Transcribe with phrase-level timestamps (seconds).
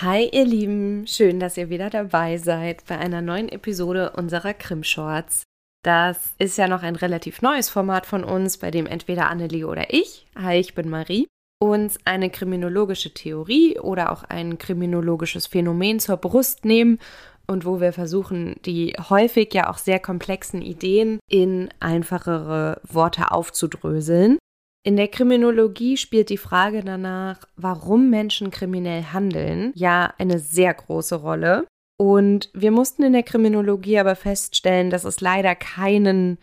[0.00, 5.42] Hi ihr Lieben, schön, dass ihr wieder dabei seid bei einer neuen Episode unserer Krim-Shorts.
[5.82, 9.92] Das ist ja noch ein relativ neues Format von uns, bei dem entweder Annelie oder
[9.92, 11.26] ich, hi, ich bin Marie,
[11.60, 17.00] uns eine kriminologische Theorie oder auch ein kriminologisches Phänomen zur Brust nehmen
[17.48, 24.38] und wo wir versuchen, die häufig ja auch sehr komplexen Ideen in einfachere Worte aufzudröseln.
[24.84, 31.16] In der Kriminologie spielt die Frage danach, warum Menschen kriminell handeln, ja eine sehr große
[31.16, 31.66] Rolle.
[32.00, 36.38] Und wir mussten in der Kriminologie aber feststellen, dass es leider keinen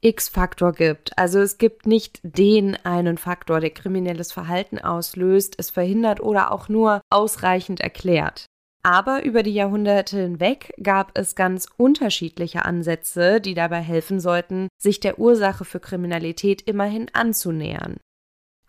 [0.00, 1.16] X-Faktor gibt.
[1.18, 6.68] Also es gibt nicht den einen Faktor, der kriminelles Verhalten auslöst, es verhindert oder auch
[6.68, 8.46] nur ausreichend erklärt.
[8.82, 15.00] Aber über die Jahrhunderte hinweg gab es ganz unterschiedliche Ansätze, die dabei helfen sollten, sich
[15.00, 17.98] der Ursache für Kriminalität immerhin anzunähern.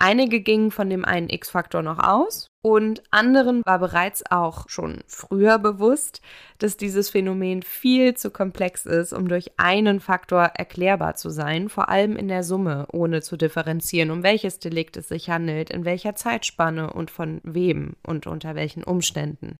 [0.01, 5.59] Einige gingen von dem einen X-Faktor noch aus und anderen war bereits auch schon früher
[5.59, 6.21] bewusst,
[6.57, 11.89] dass dieses Phänomen viel zu komplex ist, um durch einen Faktor erklärbar zu sein, vor
[11.89, 16.15] allem in der Summe, ohne zu differenzieren, um welches Delikt es sich handelt, in welcher
[16.15, 19.57] Zeitspanne und von wem und unter welchen Umständen.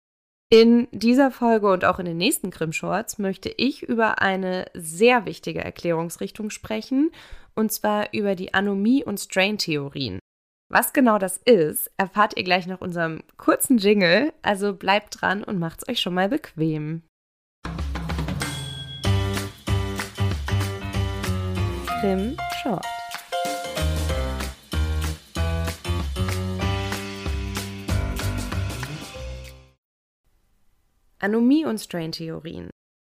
[0.52, 5.64] In dieser Folge und auch in den nächsten Grimm-Shorts möchte ich über eine sehr wichtige
[5.64, 7.12] Erklärungsrichtung sprechen,
[7.54, 10.18] und zwar über die Anomie- und Strain-Theorien.
[10.72, 15.60] Was genau das ist, erfahrt ihr gleich nach unserem kurzen Jingle, also bleibt dran und
[15.60, 17.04] macht's euch schon mal bequem.
[22.02, 22.99] Grimm Short.
[31.20, 32.70] Anomie- und Strain-Theorien.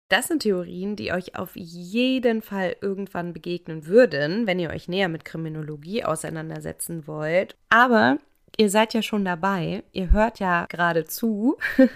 [0.10, 5.08] Das sind Theorien, die euch auf jeden Fall irgendwann begegnen würden, wenn ihr euch näher
[5.08, 7.56] mit Kriminologie auseinandersetzen wollt.
[7.70, 8.18] Aber
[8.58, 11.58] ihr seid ja schon dabei, ihr hört ja gerade zu.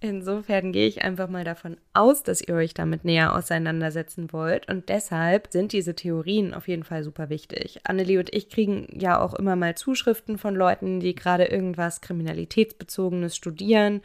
[0.00, 4.68] Insofern gehe ich einfach mal davon aus, dass ihr euch damit näher auseinandersetzen wollt.
[4.68, 7.80] Und deshalb sind diese Theorien auf jeden Fall super wichtig.
[7.84, 13.34] Annelie und ich kriegen ja auch immer mal Zuschriften von Leuten, die gerade irgendwas Kriminalitätsbezogenes
[13.34, 14.02] studieren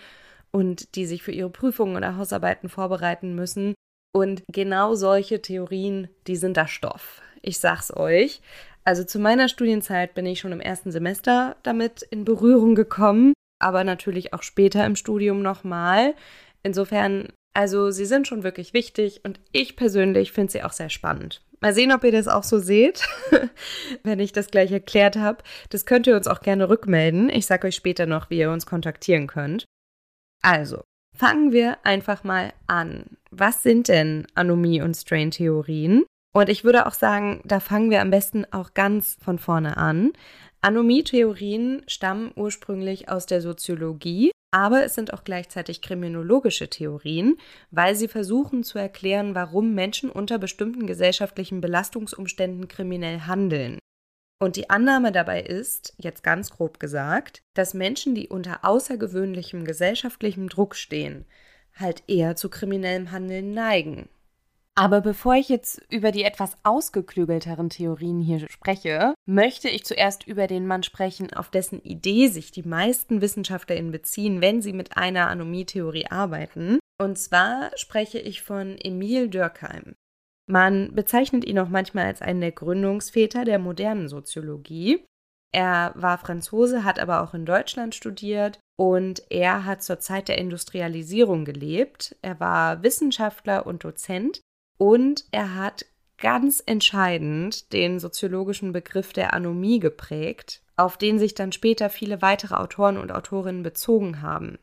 [0.56, 3.76] und die sich für ihre Prüfungen oder Hausarbeiten vorbereiten müssen.
[4.14, 7.22] Und genau solche Theorien, die sind da Stoff.
[7.42, 8.40] Ich sag's euch.
[8.86, 13.84] Also zu meiner Studienzeit bin ich schon im ersten Semester damit in Berührung gekommen, aber
[13.84, 16.14] natürlich auch später im Studium nochmal.
[16.64, 21.42] Insofern, also sie sind schon wirklich wichtig und ich persönlich finde sie auch sehr spannend.
[21.60, 23.06] Mal sehen, ob ihr das auch so seht,
[24.04, 25.44] wenn ich das gleich erklärt habe.
[25.70, 27.30] Das könnt ihr uns auch gerne rückmelden.
[27.30, 29.66] Ich sage euch später noch, wie ihr uns kontaktieren könnt.
[30.46, 30.84] Also,
[31.18, 33.18] fangen wir einfach mal an.
[33.32, 36.06] Was sind denn Anomie- und Strain-Theorien?
[36.36, 40.14] Und ich würde auch sagen, da fangen wir am besten auch ganz von vorne an.
[40.62, 47.38] Anomie-Theorien stammen ursprünglich aus der Soziologie, aber es sind auch gleichzeitig kriminologische Theorien,
[47.72, 53.80] weil sie versuchen zu erklären, warum Menschen unter bestimmten gesellschaftlichen Belastungsumständen kriminell handeln.
[54.40, 60.50] Und die Annahme dabei ist, jetzt ganz grob gesagt, dass Menschen, die unter außergewöhnlichem gesellschaftlichem
[60.50, 61.26] Druck stehen,
[61.74, 64.10] halt eher zu kriminellem Handeln neigen.
[64.78, 70.48] Aber bevor ich jetzt über die etwas ausgeklügelteren Theorien hier spreche, möchte ich zuerst über
[70.48, 75.30] den Mann sprechen, auf dessen Idee sich die meisten WissenschaftlerInnen beziehen, wenn sie mit einer
[75.30, 76.80] Anomie-Theorie arbeiten.
[77.02, 79.96] Und zwar spreche ich von Emil Dürkheim.
[80.48, 85.04] Man bezeichnet ihn auch manchmal als einen der Gründungsväter der modernen Soziologie.
[85.52, 90.38] Er war Franzose, hat aber auch in Deutschland studiert und er hat zur Zeit der
[90.38, 92.16] Industrialisierung gelebt.
[92.22, 94.42] Er war Wissenschaftler und Dozent
[94.78, 95.86] und er hat
[96.18, 102.56] ganz entscheidend den soziologischen Begriff der Anomie geprägt, auf den sich dann später viele weitere
[102.56, 104.60] Autoren und Autorinnen bezogen haben.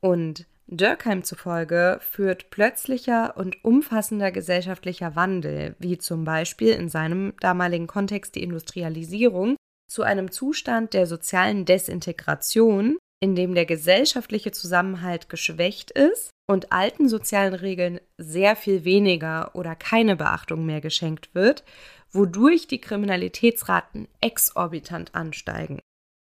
[0.00, 7.86] Und Durkheim zufolge führt plötzlicher und umfassender gesellschaftlicher Wandel, wie zum Beispiel in seinem damaligen
[7.86, 9.56] Kontext die Industrialisierung,
[9.90, 17.08] zu einem Zustand der sozialen Desintegration, in dem der gesellschaftliche Zusammenhalt geschwächt ist und alten
[17.08, 21.64] sozialen Regeln sehr viel weniger oder keine Beachtung mehr geschenkt wird,
[22.10, 25.80] wodurch die Kriminalitätsraten exorbitant ansteigen.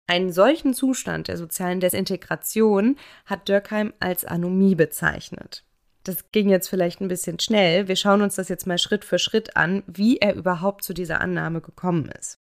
[0.09, 5.65] Einen solchen Zustand der sozialen Desintegration hat Dürkheim als Anomie bezeichnet.
[6.05, 7.89] Das ging jetzt vielleicht ein bisschen schnell.
[7.89, 11.21] Wir schauen uns das jetzt mal Schritt für Schritt an, wie er überhaupt zu dieser
[11.21, 12.39] Annahme gekommen ist.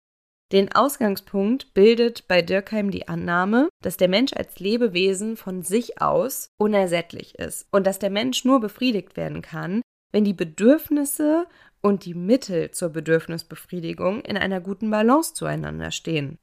[0.51, 6.49] Den Ausgangspunkt bildet bei Dürkheim die Annahme, dass der Mensch als Lebewesen von sich aus
[6.57, 9.81] unersättlich ist und dass der Mensch nur befriedigt werden kann,
[10.11, 11.45] wenn die Bedürfnisse
[11.81, 16.37] und die Mittel zur Bedürfnisbefriedigung in einer guten Balance zueinander stehen.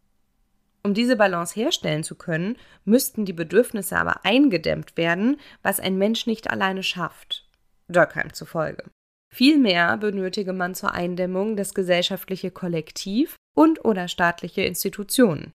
[0.89, 2.57] Um diese Balance herstellen zu können,
[2.87, 7.47] müssten die Bedürfnisse aber eingedämmt werden, was ein Mensch nicht alleine schafft.
[7.89, 8.85] Durkheim zufolge.
[9.31, 15.53] Vielmehr benötige man zur Eindämmung das gesellschaftliche Kollektiv und oder staatliche Institutionen.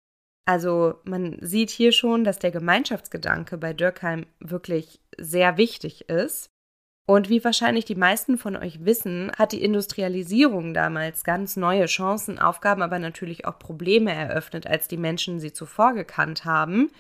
[0.48, 6.50] Also man sieht hier schon, dass der Gemeinschaftsgedanke bei Durkheim wirklich sehr wichtig ist.
[7.10, 12.38] Und wie wahrscheinlich die meisten von euch wissen, hat die Industrialisierung damals ganz neue Chancen,
[12.38, 16.92] Aufgaben, aber natürlich auch Probleme eröffnet, als die Menschen sie zuvor gekannt haben,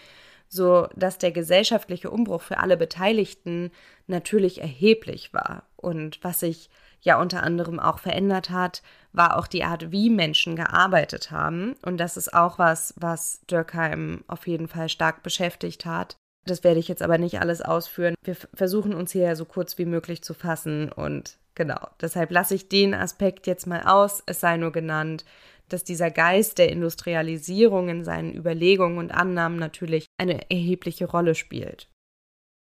[0.47, 3.69] so dass der gesellschaftliche Umbruch für alle Beteiligten
[4.07, 5.67] natürlich erheblich war.
[5.75, 6.71] Und was sich
[7.01, 8.81] ja unter anderem auch verändert hat,
[9.13, 11.75] war auch die Art, wie Menschen gearbeitet haben.
[11.83, 16.17] Und das ist auch was, was Durkheim auf jeden Fall stark beschäftigt hat.
[16.49, 18.15] Das werde ich jetzt aber nicht alles ausführen.
[18.23, 22.69] Wir versuchen uns hier so kurz wie möglich zu fassen und genau, deshalb lasse ich
[22.69, 24.23] den Aspekt jetzt mal aus.
[24.25, 25.25] Es sei nur genannt,
[25.67, 31.87] dass dieser Geist der Industrialisierung in seinen Überlegungen und Annahmen natürlich eine erhebliche Rolle spielt.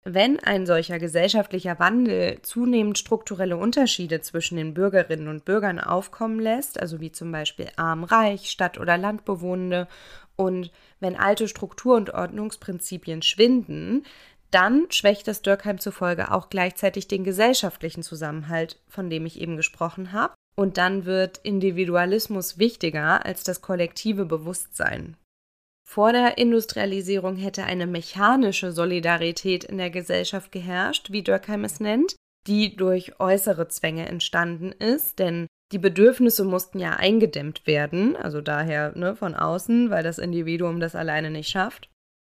[0.08, 6.78] Wenn ein solcher gesellschaftlicher Wandel zunehmend strukturelle Unterschiede zwischen den Bürgerinnen und Bürgern aufkommen lässt,
[6.80, 9.88] also wie zum Beispiel arm-reich, Stadt- oder Landbewohnende,
[10.36, 10.70] und
[11.00, 14.04] wenn alte Struktur- und Ordnungsprinzipien schwinden,
[14.52, 20.12] dann schwächt das Dürkheim zufolge auch gleichzeitig den gesellschaftlichen Zusammenhalt, von dem ich eben gesprochen
[20.12, 20.34] habe.
[20.54, 25.16] Und dann wird Individualismus wichtiger als das kollektive Bewusstsein.
[25.88, 32.16] Vor der Industrialisierung hätte eine mechanische Solidarität in der Gesellschaft geherrscht, wie Dürkheim es nennt,
[32.46, 38.96] die durch äußere Zwänge entstanden ist, denn die Bedürfnisse mussten ja eingedämmt werden, also daher
[38.96, 41.88] ne, von außen, weil das Individuum das alleine nicht schafft.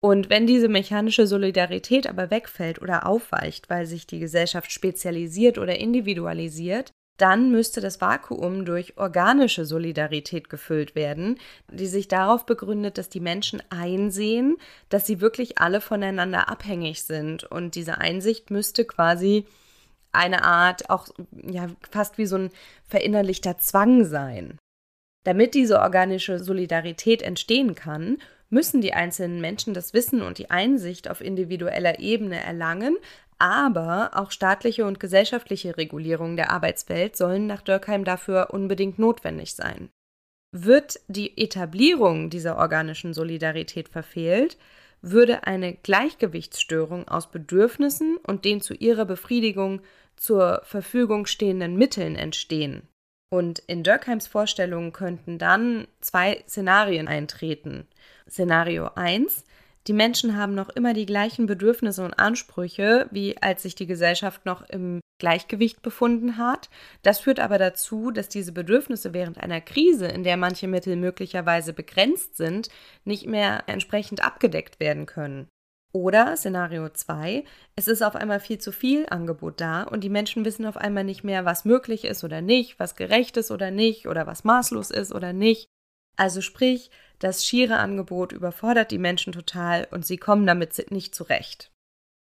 [0.04, 5.78] Und wenn diese mechanische Solidarität aber wegfällt oder aufweicht, weil sich die Gesellschaft spezialisiert oder
[5.78, 11.38] individualisiert, dann müsste das Vakuum durch organische Solidarität gefüllt werden,
[11.72, 14.58] die sich darauf begründet, dass die Menschen einsehen,
[14.90, 17.44] dass sie wirklich alle voneinander abhängig sind.
[17.44, 19.46] Und diese Einsicht müsste quasi
[20.12, 22.50] eine Art, auch ja, fast wie so ein
[22.88, 24.58] verinnerlichter Zwang sein.
[25.24, 28.18] Damit diese organische Solidarität entstehen kann,
[28.52, 32.96] müssen die einzelnen Menschen das Wissen und die Einsicht auf individueller Ebene erlangen,
[33.40, 39.90] aber auch staatliche und gesellschaftliche Regulierungen der Arbeitswelt sollen nach Dürkheim dafür unbedingt notwendig sein.
[40.54, 44.58] Wird die Etablierung dieser organischen Solidarität verfehlt,
[45.02, 49.82] würde eine Gleichgewichtsstörung aus Bedürfnissen und den zu ihrer Befriedigung
[50.18, 52.84] zur Verfügung stehenden Mitteln entstehen.
[53.34, 57.88] Und in Dürkheims Vorstellungen könnten dann zwei Szenarien eintreten.
[58.32, 59.44] Szenario 1
[59.88, 64.46] die Menschen haben noch immer die gleichen Bedürfnisse und Ansprüche, wie als sich die Gesellschaft
[64.46, 66.70] noch im Gleichgewicht befunden hat.
[67.02, 71.74] Das führt aber dazu, dass diese Bedürfnisse während einer Krise, in der manche Mittel möglicherweise
[71.74, 72.70] begrenzt sind,
[73.06, 75.48] nicht mehr entsprechend abgedeckt werden können.
[75.94, 77.44] Oder Szenario 2,
[77.76, 81.04] es ist auf einmal viel zu viel Angebot da und die Menschen wissen auf einmal
[81.04, 84.92] nicht mehr, was möglich ist oder nicht, was gerecht ist oder nicht oder was maßlos
[84.92, 85.68] ist oder nicht.
[86.22, 91.72] Also sprich, das schiere Angebot überfordert die Menschen total und sie kommen damit nicht zurecht.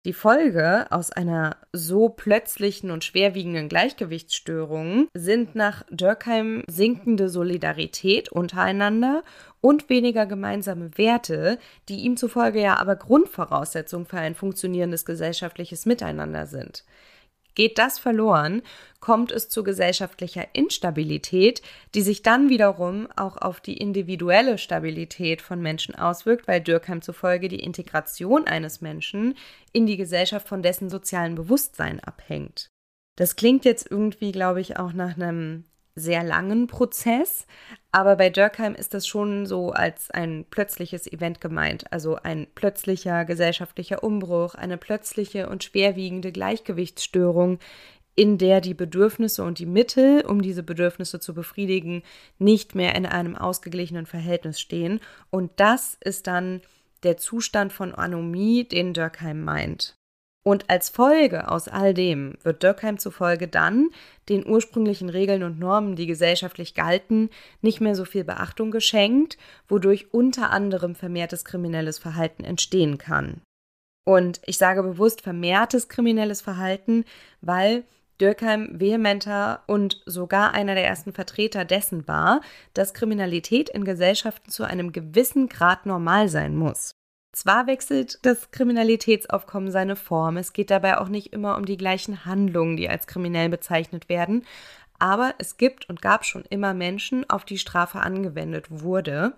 [0.06, 9.24] Die Folge aus einer so plötzlichen und schwerwiegenden Gleichgewichtsstörung sind nach Dürkheim sinkende Solidarität untereinander
[9.62, 16.48] und weniger gemeinsame Werte, die ihm zufolge ja aber Grundvoraussetzung für ein funktionierendes gesellschaftliches Miteinander
[16.48, 16.86] sind.
[17.56, 18.62] Geht das verloren,
[19.00, 21.62] kommt es zu gesellschaftlicher Instabilität,
[21.94, 27.48] die sich dann wiederum auch auf die individuelle Stabilität von Menschen auswirkt, weil Dürkheim zufolge
[27.48, 29.36] die Integration eines Menschen
[29.72, 32.70] in die Gesellschaft von dessen sozialen Bewusstsein abhängt.
[33.16, 37.48] Das klingt jetzt irgendwie, glaube ich, auch nach einem sehr langen Prozess,
[37.92, 43.24] aber bei Durkheim ist das schon so als ein plötzliches Event gemeint, also ein plötzlicher
[43.24, 47.60] gesellschaftlicher Umbruch, eine plötzliche und schwerwiegende Gleichgewichtsstörung,
[48.16, 52.04] in der die Bedürfnisse und die Mittel, um diese Bedürfnisse zu befriedigen,
[52.40, 55.02] nicht mehr in einem ausgeglichenen Verhältnis stehen.
[55.30, 56.62] Und das ist dann
[57.04, 59.96] der Zustand von Anomie, den Durkheim meint.
[60.48, 63.90] Und als Folge aus all dem wird Dürkheim zufolge dann
[64.30, 70.14] den ursprünglichen Regeln und Normen, die gesellschaftlich galten, nicht mehr so viel Beachtung geschenkt, wodurch
[70.14, 73.42] unter anderem vermehrtes kriminelles Verhalten entstehen kann.
[74.06, 77.06] Und ich sage bewusst vermehrtes kriminelles Verhalten,
[77.42, 77.84] weil
[78.22, 82.42] Dürkheim vehementer und sogar einer der ersten Vertreter dessen war,
[82.76, 86.92] dass Kriminalität in Gesellschaften zu einem gewissen Grad normal sein muss.
[87.36, 92.24] Zwar wechselt das Kriminalitätsaufkommen seine Form, es geht dabei auch nicht immer um die gleichen
[92.24, 94.46] Handlungen, die als kriminell bezeichnet werden,
[95.00, 99.36] aber es gibt und gab schon immer Menschen, auf die Strafe angewendet wurde.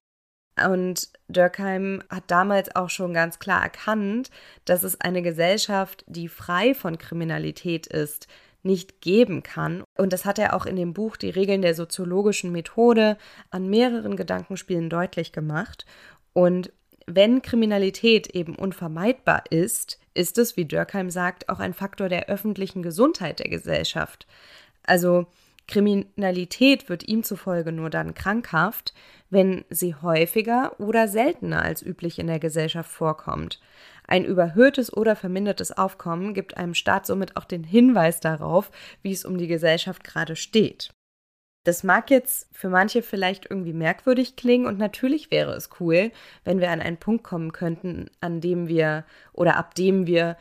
[0.63, 4.30] Und Durkheim hat damals auch schon ganz klar erkannt,
[4.66, 8.27] dass es eine Gesellschaft, die frei von Kriminalität ist,
[8.62, 9.84] nicht geben kann.
[9.98, 13.18] Und das hat er auch in dem Buch Die Regeln der soziologischen Methode
[13.50, 15.88] an mehreren Gedankenspielen deutlich gemacht.
[16.34, 16.72] Und
[17.07, 22.83] wenn Kriminalität eben unvermeidbar ist, ist es, wie Durkheim sagt, auch ein Faktor der öffentlichen
[22.83, 24.27] Gesundheit der Gesellschaft.
[24.83, 25.25] Also
[25.67, 28.93] Kriminalität wird ihm zufolge nur dann krankhaft,
[29.29, 33.59] wenn sie häufiger oder seltener als üblich in der Gesellschaft vorkommt.
[34.05, 38.71] Ein überhöhtes oder vermindertes Aufkommen gibt einem Staat somit auch den Hinweis darauf,
[39.01, 40.89] wie es um die Gesellschaft gerade steht.
[41.67, 46.12] Das mag jetzt für manche vielleicht irgendwie merkwürdig klingen und natürlich wäre es cool,
[46.45, 50.38] wenn wir an einen Punkt kommen könnten, an dem wir oder ab dem wir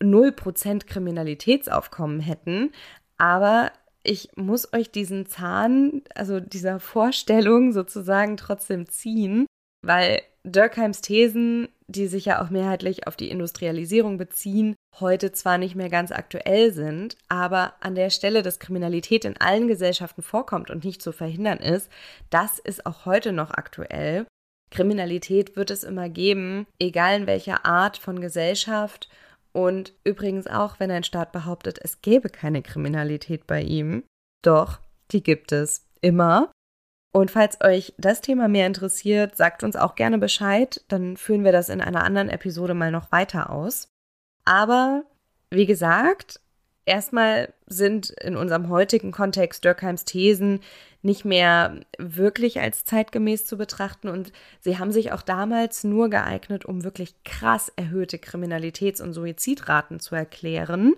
[0.00, 2.72] 0% Kriminalitätsaufkommen hätten.
[3.18, 3.72] Aber
[4.04, 9.44] ich muss euch diesen Zahn, also dieser Vorstellung sozusagen trotzdem ziehen,
[9.82, 15.74] weil Durkheims Thesen, die sich ja auch mehrheitlich auf die Industrialisierung beziehen, heute zwar nicht
[15.74, 20.84] mehr ganz aktuell sind, aber an der Stelle, dass Kriminalität in allen Gesellschaften vorkommt und
[20.84, 21.90] nicht zu verhindern ist,
[22.30, 24.26] das ist auch heute noch aktuell.
[24.70, 29.08] Kriminalität wird es immer geben, egal in welcher Art von Gesellschaft
[29.52, 34.04] und übrigens auch, wenn ein Staat behauptet, es gäbe keine Kriminalität bei ihm.
[34.42, 34.78] Doch,
[35.10, 36.52] die gibt es immer.
[37.12, 41.52] Und falls euch das Thema mehr interessiert, sagt uns auch gerne Bescheid, dann führen wir
[41.52, 43.88] das in einer anderen Episode mal noch weiter aus.
[44.44, 45.02] Aber
[45.50, 46.40] wie gesagt,
[46.84, 50.60] erstmal sind in unserem heutigen Kontext Durkheims Thesen
[51.02, 56.64] nicht mehr wirklich als zeitgemäß zu betrachten und sie haben sich auch damals nur geeignet,
[56.64, 60.94] um wirklich krass erhöhte Kriminalitäts- und Suizidraten zu erklären.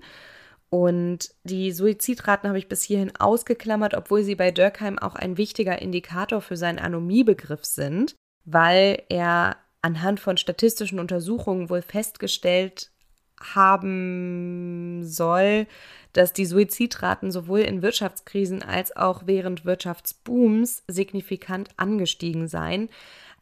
[0.72, 5.82] Und die Suizidraten habe ich bis hierhin ausgeklammert, obwohl sie bei Durkheim auch ein wichtiger
[5.82, 8.14] Indikator für seinen Anomiebegriff sind,
[8.46, 12.90] weil er anhand von statistischen Untersuchungen wohl festgestellt
[13.38, 15.66] haben soll,
[16.14, 22.88] dass die Suizidraten sowohl in Wirtschaftskrisen als auch während Wirtschaftsbooms signifikant angestiegen seien.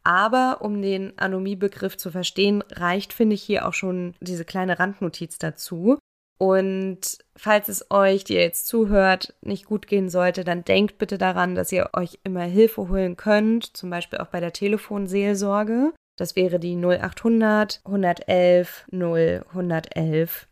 [0.03, 5.39] Aber um den Anomiebegriff zu verstehen, reicht, finde ich, hier auch schon diese kleine Randnotiz
[5.39, 6.01] dazu.
[6.41, 11.19] Und falls es euch, die ihr jetzt zuhört, nicht gut gehen sollte, dann denkt bitte
[11.19, 15.93] daran, dass ihr euch immer Hilfe holen könnt, zum Beispiel auch bei der Telefonseelsorge.
[16.17, 20.49] Das wäre die 0800 111 0 111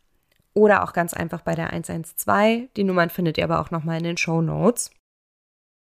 [0.53, 2.69] oder auch ganz einfach bei der 112.
[2.77, 4.91] Die Nummern findet ihr aber auch nochmal in den Show Notes.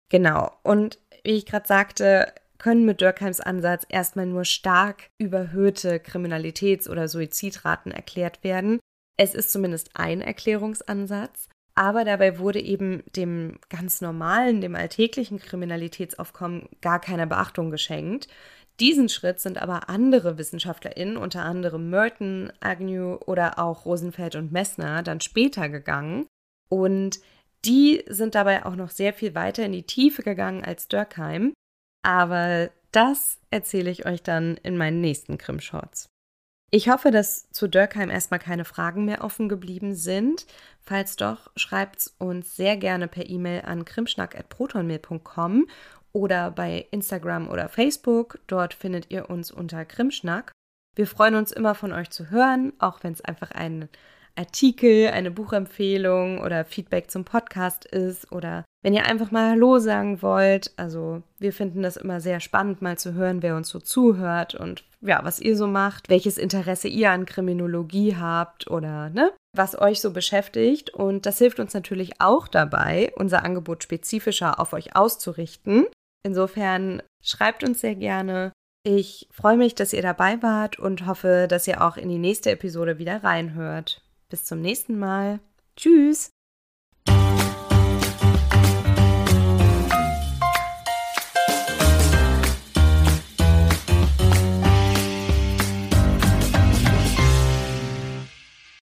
[0.09, 0.51] Genau.
[0.63, 7.07] Und wie ich gerade sagte, können mit Durkheims Ansatz erstmal nur stark überhöhte Kriminalitäts- oder
[7.07, 8.79] Suizidraten erklärt werden.
[9.17, 16.69] Es ist zumindest ein Erklärungsansatz, aber dabei wurde eben dem ganz normalen, dem alltäglichen Kriminalitätsaufkommen
[16.81, 18.27] gar keine Beachtung geschenkt.
[18.79, 25.01] Diesen Schritt sind aber andere WissenschaftlerInnen, unter anderem Merton, Agnew oder auch Rosenfeld und Messner,
[25.01, 26.27] dann später gegangen.
[26.67, 27.19] Und
[27.63, 31.53] die sind dabei auch noch sehr viel weiter in die Tiefe gegangen als Durkheim.
[32.03, 36.07] Aber das erzähle ich euch dann in meinen nächsten Krim-Shorts.
[36.75, 40.45] Ich hoffe, dass zu Durkheim erstmal keine Fragen mehr offen geblieben sind.
[40.81, 45.67] Falls doch, schreibt uns sehr gerne per E-Mail an krimschnack.protonmail.com
[46.11, 48.39] oder bei Instagram oder Facebook.
[48.47, 50.51] Dort findet ihr uns unter Krimschnack.
[50.97, 53.87] Wir freuen uns immer von euch zu hören, auch wenn es einfach ein
[54.35, 60.21] Artikel, eine Buchempfehlung oder Feedback zum Podcast ist oder wenn ihr einfach mal Hallo sagen
[60.21, 60.71] wollt.
[60.77, 64.83] Also wir finden das immer sehr spannend, mal zu hören, wer uns so zuhört und
[65.01, 70.01] ja, was ihr so macht, welches Interesse ihr an Kriminologie habt oder ne, was euch
[70.01, 70.91] so beschäftigt.
[70.91, 75.87] Und das hilft uns natürlich auch dabei, unser Angebot spezifischer auf euch auszurichten.
[76.23, 78.51] Insofern schreibt uns sehr gerne.
[78.83, 82.51] Ich freue mich, dass ihr dabei wart und hoffe, dass ihr auch in die nächste
[82.51, 84.03] Episode wieder reinhört.
[84.29, 85.39] Bis zum nächsten Mal.
[85.75, 86.34] Tschüss.